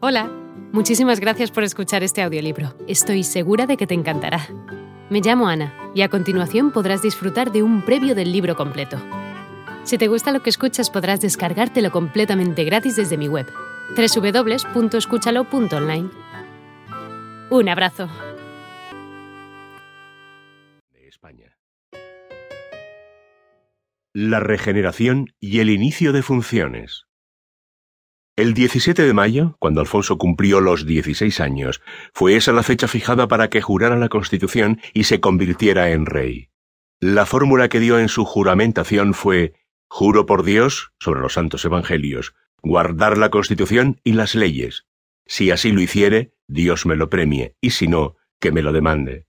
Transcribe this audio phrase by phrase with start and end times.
[0.00, 0.30] Hola,
[0.70, 2.72] muchísimas gracias por escuchar este audiolibro.
[2.86, 4.46] Estoy segura de que te encantará.
[5.10, 8.96] Me llamo Ana y a continuación podrás disfrutar de un previo del libro completo.
[9.82, 13.48] Si te gusta lo que escuchas podrás descargártelo completamente gratis desde mi web,
[13.96, 16.10] www.escúchalo.online.
[17.50, 18.08] Un abrazo.
[20.92, 21.56] de España.
[24.12, 27.07] La regeneración y el inicio de funciones.
[28.38, 31.82] El 17 de mayo, cuando Alfonso cumplió los 16 años,
[32.14, 36.48] fue esa la fecha fijada para que jurara la Constitución y se convirtiera en rey.
[37.00, 39.54] La fórmula que dio en su juramentación fue
[39.88, 44.86] Juro por Dios, sobre los santos evangelios, guardar la Constitución y las leyes.
[45.26, 49.26] Si así lo hiciere, Dios me lo premie, y si no, que me lo demande.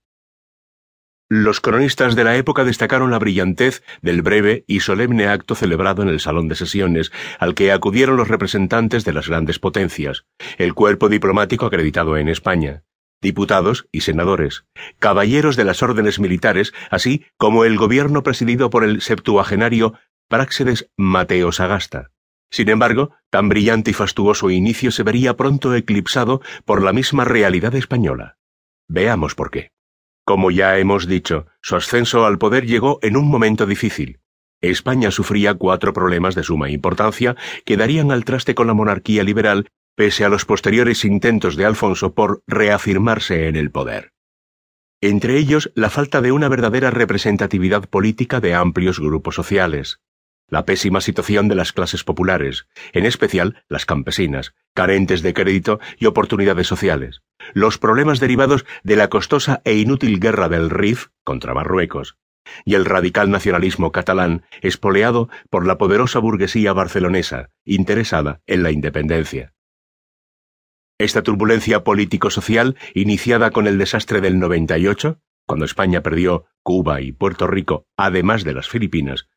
[1.32, 6.10] Los cronistas de la época destacaron la brillantez del breve y solemne acto celebrado en
[6.10, 10.26] el Salón de Sesiones, al que acudieron los representantes de las grandes potencias,
[10.58, 12.84] el cuerpo diplomático acreditado en España,
[13.22, 14.66] diputados y senadores,
[14.98, 19.94] caballeros de las órdenes militares, así como el gobierno presidido por el septuagenario
[20.30, 22.09] Práxedes Mateo Sagasta.
[22.50, 27.75] Sin embargo, tan brillante y fastuoso inicio se vería pronto eclipsado por la misma realidad
[27.75, 28.38] española.
[28.88, 29.70] Veamos por qué.
[30.30, 34.19] Como ya hemos dicho, su ascenso al poder llegó en un momento difícil.
[34.61, 37.35] España sufría cuatro problemas de suma importancia
[37.66, 42.13] que darían al traste con la monarquía liberal pese a los posteriores intentos de Alfonso
[42.13, 44.11] por reafirmarse en el poder.
[45.02, 50.00] Entre ellos, la falta de una verdadera representatividad política de amplios grupos sociales,
[50.47, 56.05] la pésima situación de las clases populares, en especial las campesinas, carentes de crédito y
[56.05, 62.17] oportunidades sociales, los problemas derivados de la costosa e inútil guerra del Rif contra Marruecos,
[62.66, 69.53] y el radical nacionalismo catalán espoleado por la poderosa burguesía barcelonesa, interesada en la independencia.
[70.97, 77.47] Esta turbulencia político-social, iniciada con el desastre del 98, cuando España perdió Cuba y Puerto
[77.47, 79.29] Rico, además de las Filipinas,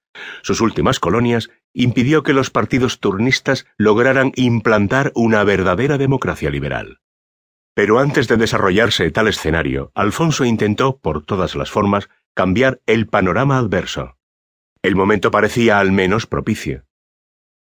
[0.43, 6.99] sus últimas colonias, impidió que los partidos turnistas lograran implantar una verdadera democracia liberal.
[7.75, 13.59] Pero antes de desarrollarse tal escenario, Alfonso intentó, por todas las formas, cambiar el panorama
[13.59, 14.17] adverso.
[14.83, 16.85] El momento parecía al menos propicio.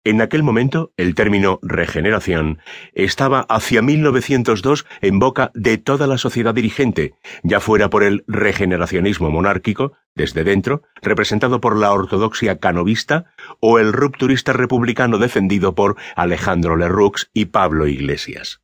[0.02, 2.58] En aquel momento, el término regeneración
[2.94, 7.12] estaba hacia 1902 en boca de toda la sociedad dirigente,
[7.42, 13.26] ya fuera por el regeneracionismo monárquico, desde dentro, representado por la ortodoxia canovista,
[13.60, 18.62] o el rupturista republicano defendido por Alejandro Lerroux y Pablo Iglesias.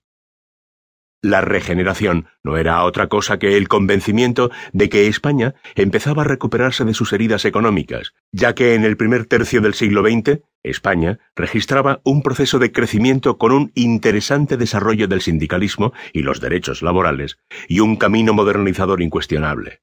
[1.23, 6.85] La regeneración no era otra cosa que el convencimiento de que España empezaba a recuperarse
[6.85, 12.01] de sus heridas económicas, ya que en el primer tercio del siglo XX España registraba
[12.05, 17.39] un proceso de crecimiento con un interesante desarrollo del sindicalismo y los derechos laborales,
[17.69, 19.81] y un camino modernizador incuestionable.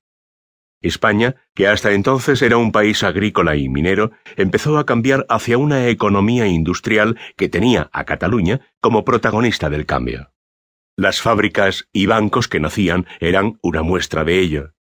[0.81, 5.87] España, que hasta entonces era un país agrícola y minero, empezó a cambiar hacia una
[5.87, 10.32] economía industrial que tenía a Cataluña como protagonista del cambio.
[10.95, 14.73] Las fábricas y bancos que nacían eran una muestra de ello.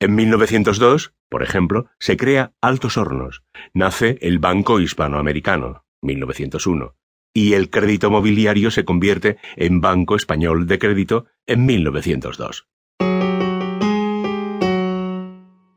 [0.00, 6.96] En 1902, por ejemplo, se crea Altos Hornos, nace el Banco Hispanoamericano, 1901,
[7.32, 12.66] y el crédito mobiliario se convierte en Banco Español de Crédito en 1902.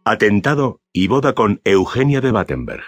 [0.04, 2.84] Atentado y boda con Eugenia de Battenberg.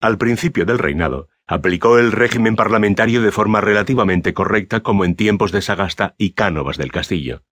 [0.00, 5.52] Al principio del reinado, aplicó el régimen parlamentario de forma relativamente correcta como en tiempos
[5.52, 7.42] de Sagasta y Cánovas del Castillo.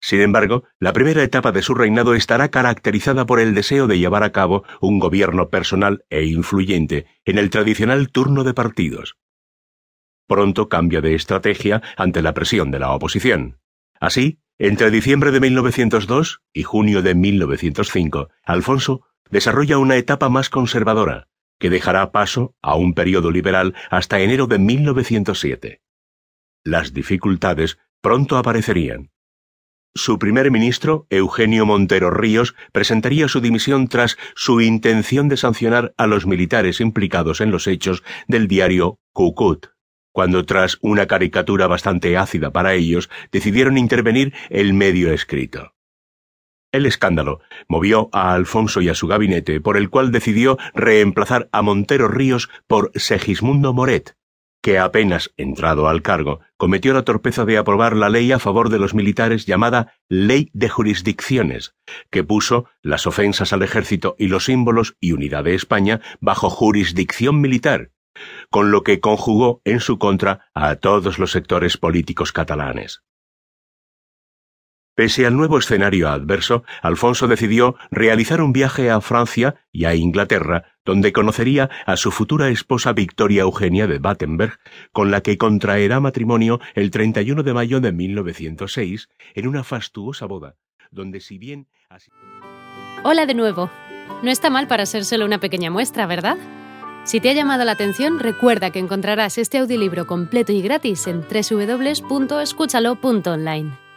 [0.00, 4.22] Sin embargo, la primera etapa de su reinado estará caracterizada por el deseo de llevar
[4.22, 9.18] a cabo un gobierno personal e influyente en el tradicional turno de partidos.
[10.26, 13.58] Pronto cambia de estrategia ante la presión de la oposición.
[14.00, 21.28] Así, entre diciembre de 1902 y junio de 1905, Alfonso desarrolla una etapa más conservadora,
[21.58, 25.82] que dejará paso a un periodo liberal hasta enero de 1907.
[26.64, 29.10] Las dificultades pronto aparecerían.
[29.94, 36.06] Su primer ministro, Eugenio Montero Ríos, presentaría su dimisión tras su intención de sancionar a
[36.06, 39.68] los militares implicados en los hechos del diario Cucut,
[40.12, 45.74] cuando tras una caricatura bastante ácida para ellos decidieron intervenir el medio escrito.
[46.70, 51.62] El escándalo movió a Alfonso y a su gabinete, por el cual decidió reemplazar a
[51.62, 54.16] Montero Ríos por Segismundo Moret,
[54.62, 58.78] que apenas entrado al cargo, cometió la torpeza de aprobar la ley a favor de
[58.78, 61.74] los militares llamada Ley de Jurisdicciones,
[62.10, 67.40] que puso las ofensas al ejército y los símbolos y unidad de España bajo jurisdicción
[67.40, 67.92] militar,
[68.50, 73.02] con lo que conjugó en su contra a todos los sectores políticos catalanes.
[74.98, 80.64] Pese al nuevo escenario adverso, Alfonso decidió realizar un viaje a Francia y a Inglaterra,
[80.84, 84.58] donde conocería a su futura esposa Victoria Eugenia de Battenberg,
[84.90, 90.56] con la que contraerá matrimonio el 31 de mayo de 1906 en una fastuosa boda,
[90.90, 91.68] donde si bien...
[93.04, 93.70] Hola de nuevo.
[94.24, 96.38] No está mal para ser solo una pequeña muestra, ¿verdad?
[97.04, 101.20] Si te ha llamado la atención, recuerda que encontrarás este audiolibro completo y gratis en
[101.20, 103.87] www.escúchalo.online.